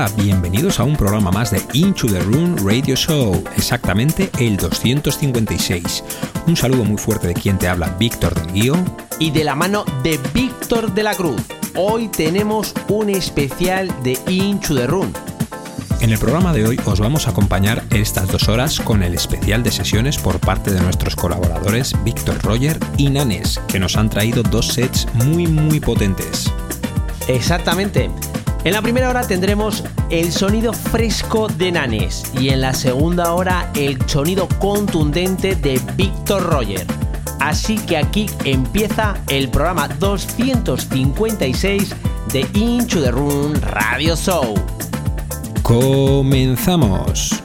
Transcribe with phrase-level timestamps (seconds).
[0.00, 6.02] Hola, bienvenidos a un programa más de Into the Room Radio Show, exactamente el 256.
[6.46, 8.76] Un saludo muy fuerte de quien te habla, Víctor del Guío.
[9.18, 11.42] Y de la mano de Víctor de la Cruz.
[11.74, 15.12] Hoy tenemos un especial de Into the Room.
[16.00, 19.62] En el programa de hoy os vamos a acompañar estas dos horas con el especial
[19.62, 24.42] de sesiones por parte de nuestros colaboradores Víctor Roger y Nanes, que nos han traído
[24.42, 26.50] dos sets muy muy potentes.
[27.28, 28.10] Exactamente.
[28.62, 33.70] En la primera hora tendremos el sonido fresco de Nanes y en la segunda hora
[33.74, 36.86] el sonido contundente de Víctor Roger.
[37.40, 41.94] Así que aquí empieza el programa 256
[42.34, 44.54] de Into the Room Radio Show.
[45.62, 47.42] Comenzamos.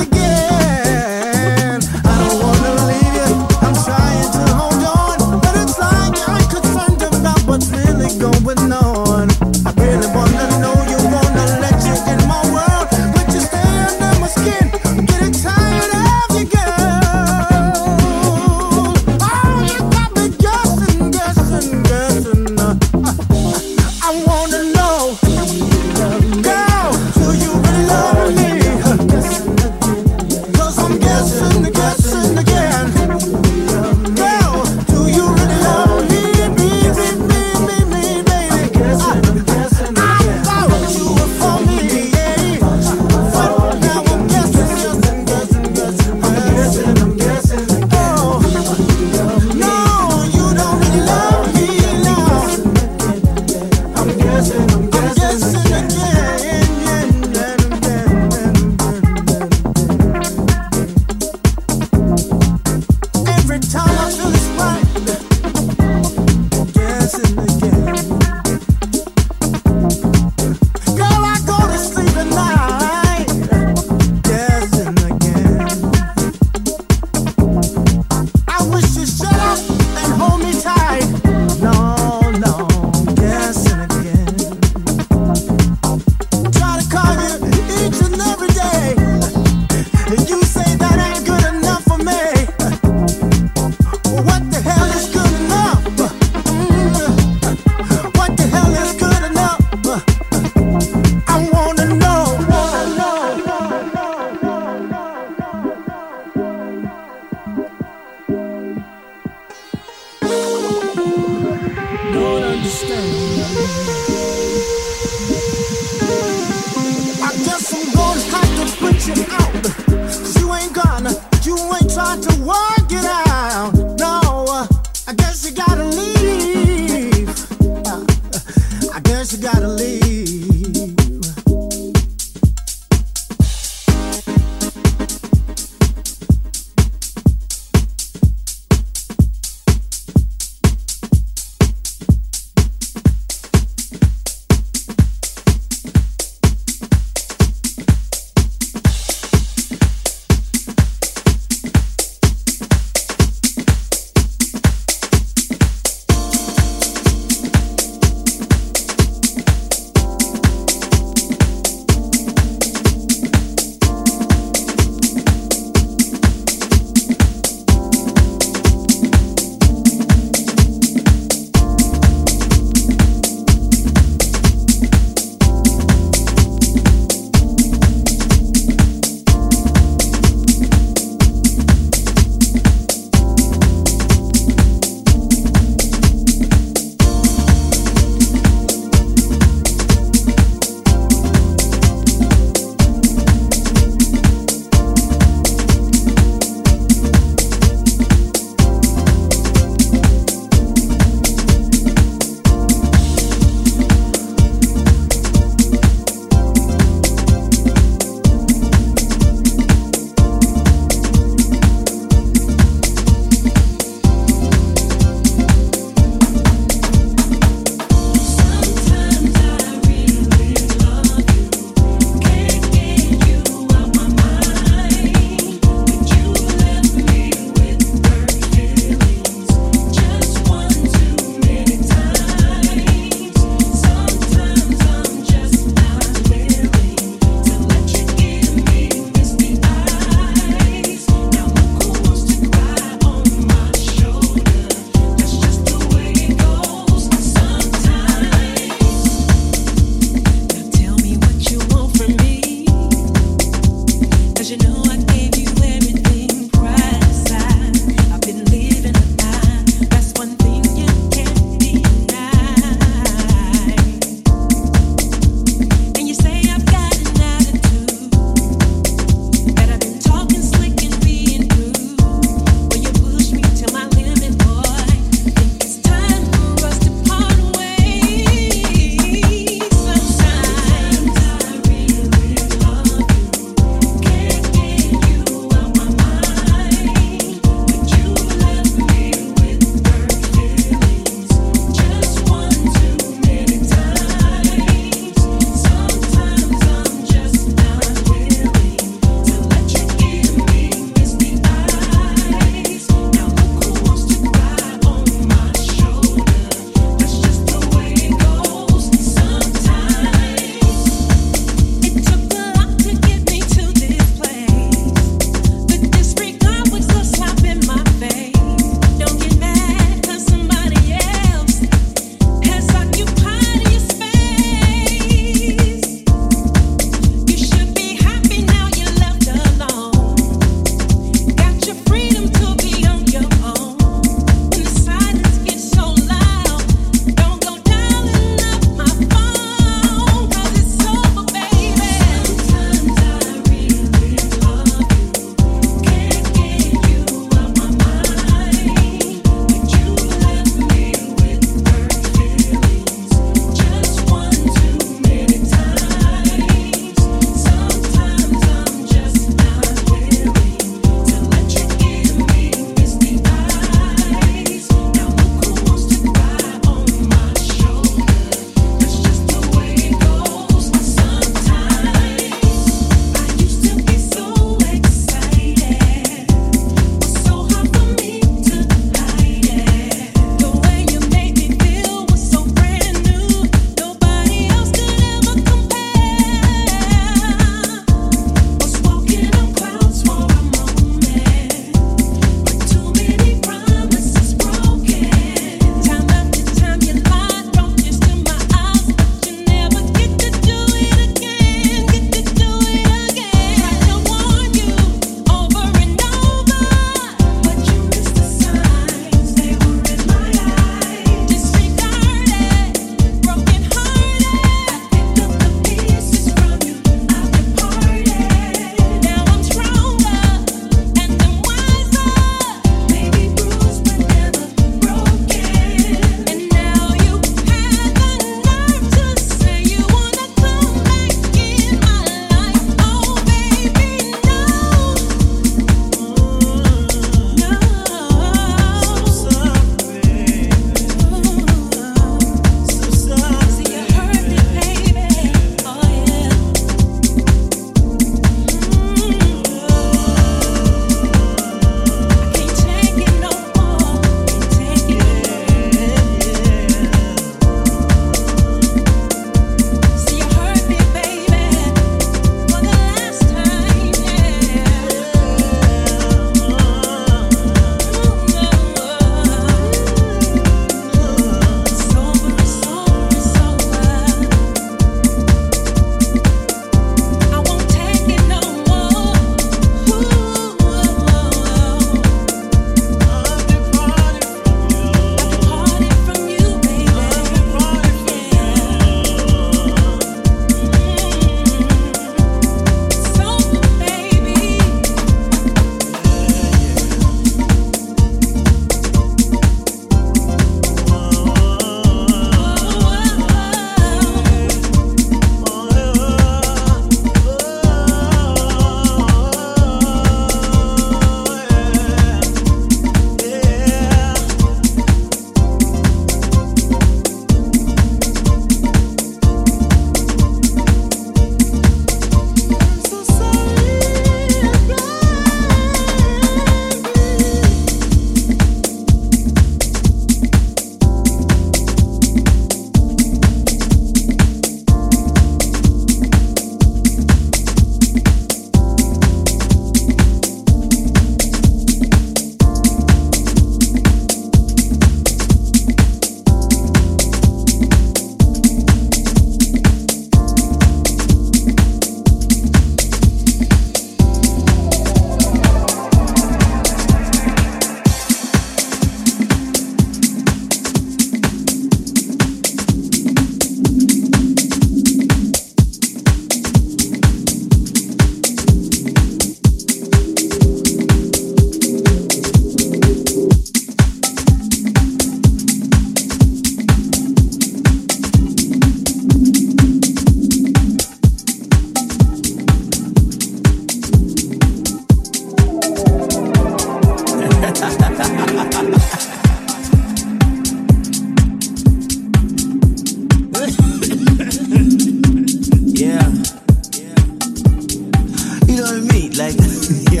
[599.92, 600.00] yeah,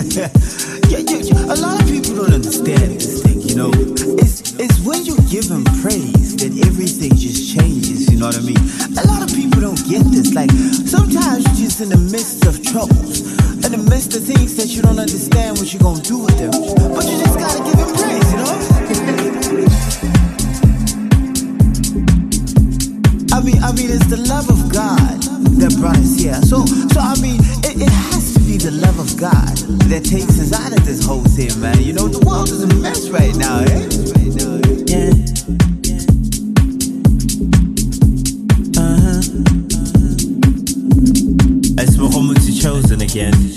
[0.88, 1.52] yeah, yeah.
[1.52, 3.70] A lot of people don't understand this thing, you know.
[4.16, 8.40] It's, it's when you give him praise that everything just changes, you know what I
[8.40, 8.56] mean?
[8.96, 10.32] A lot of people don't get this.
[10.32, 10.48] Like,
[10.88, 13.20] sometimes you're just in the midst of troubles,
[13.60, 16.52] in the midst of things that you don't understand what you're gonna do with them.
[16.96, 18.56] But you just gotta give him praise, you know?
[23.36, 25.20] I mean, I mean, it's the love of God
[25.60, 26.40] that brought us here.
[26.40, 28.25] So, so I mean, it, it has
[28.96, 29.56] love of God
[29.88, 31.82] that takes us out of this whole thing, man.
[31.82, 33.88] You know, the world is a mess right now, eh?
[34.86, 35.10] Yeah.
[38.78, 39.20] Uh-huh.
[41.78, 43.55] It's Muhammad chosen again.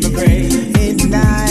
[0.00, 0.54] give a praise.
[0.76, 1.47] It's not.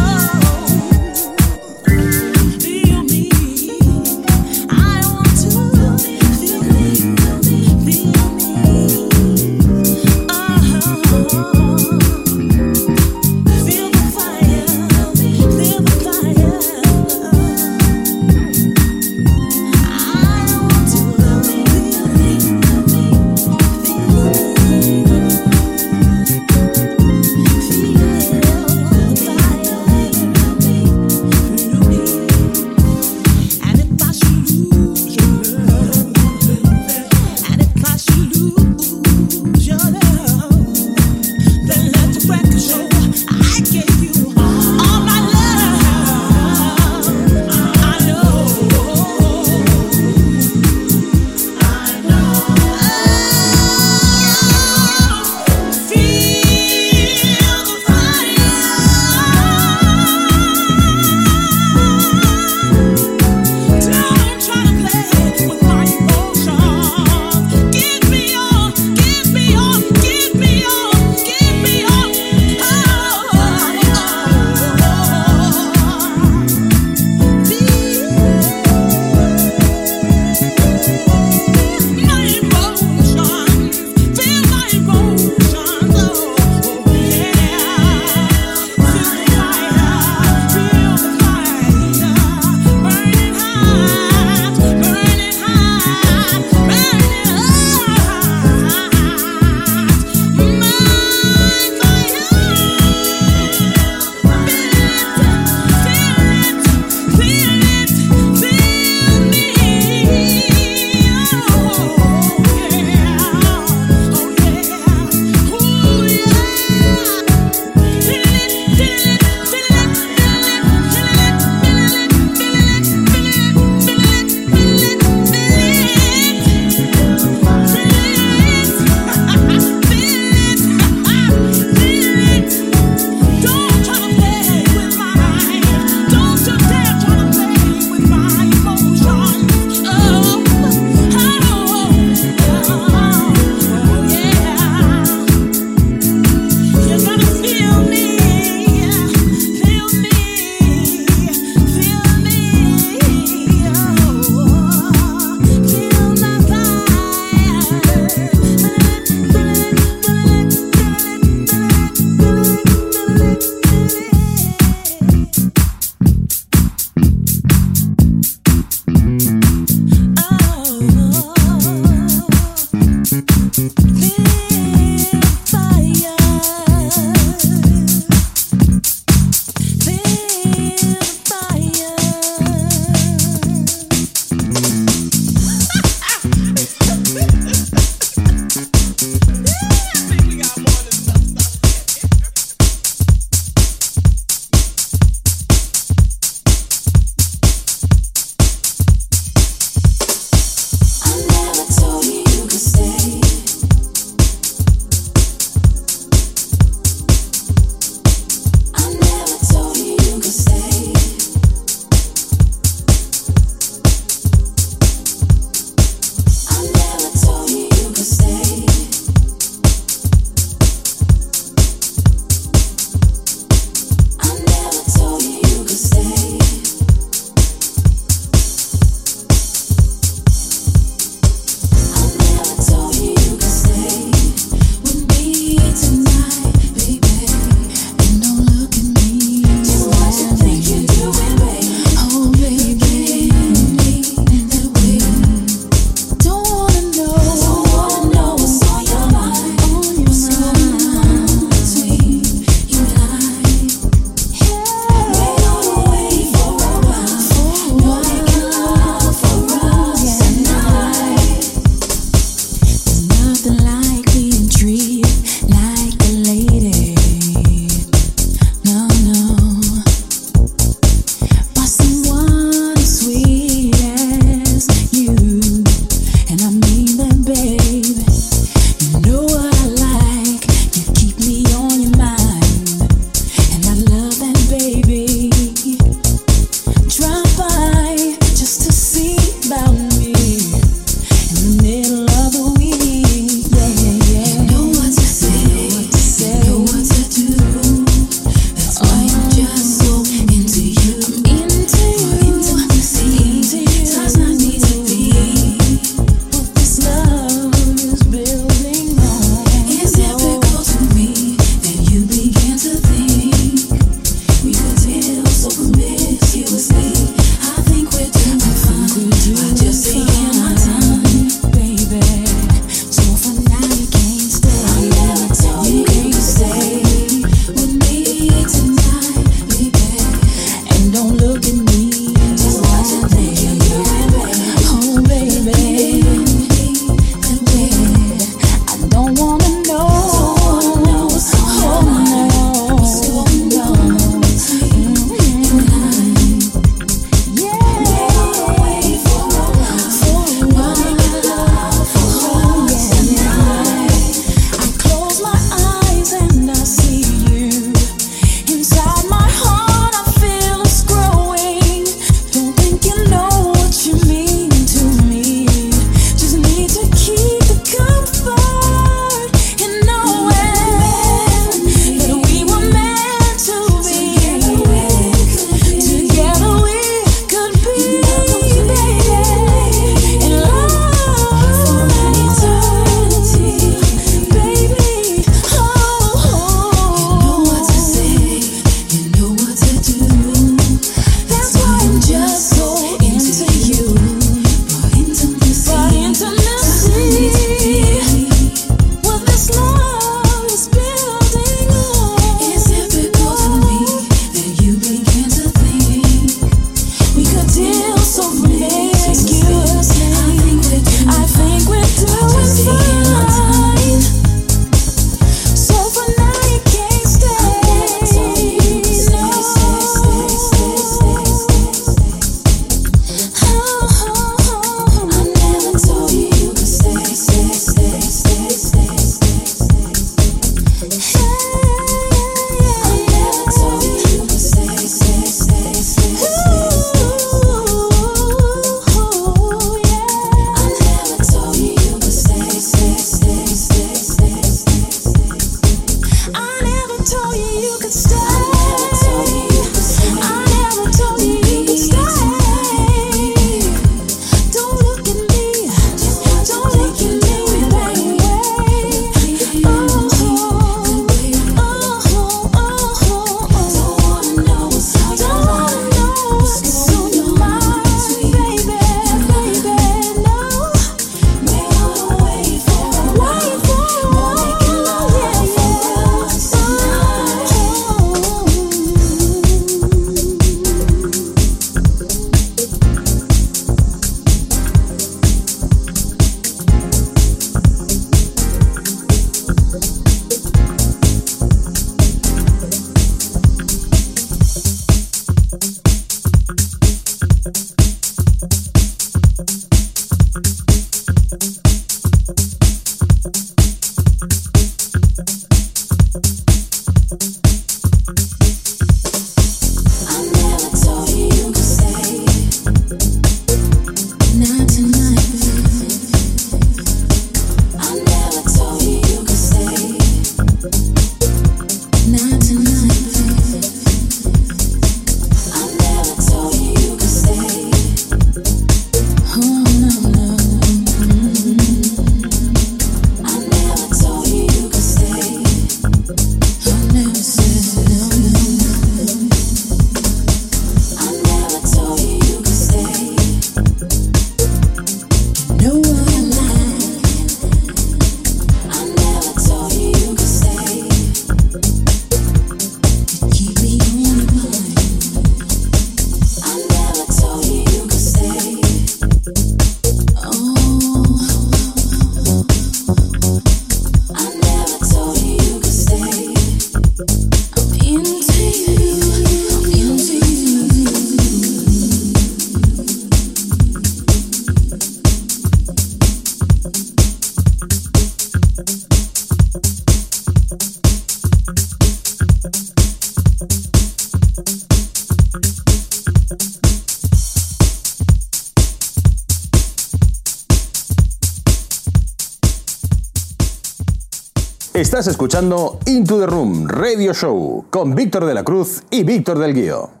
[594.81, 599.53] Estás escuchando Into the Room Radio Show con Víctor de la Cruz y Víctor del
[599.53, 600.00] Guío.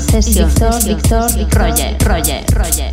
[0.00, 2.91] Sesión, Víctor, Víctor, Roger, Roger, Roger.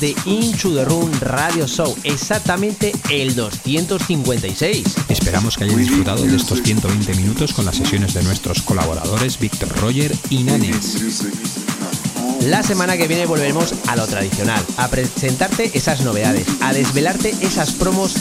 [0.00, 4.84] De Into the Room Radio Show, exactamente el 256.
[5.08, 9.68] Esperamos que hayáis disfrutado de estos 120 minutos con las sesiones de nuestros colaboradores Víctor
[9.80, 11.24] Roger y Nanes.
[12.44, 17.72] La semana que viene volveremos a lo tradicional, a presentarte esas novedades, a desvelarte esas
[17.72, 18.14] promos,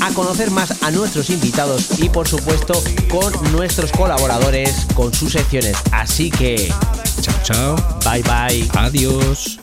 [0.00, 5.76] a conocer más a nuestros invitados y por supuesto con nuestros colaboradores, con sus secciones.
[5.92, 6.72] Así que...
[7.20, 7.76] Chao, chao.
[8.04, 8.68] Bye bye.
[8.74, 9.59] Adiós.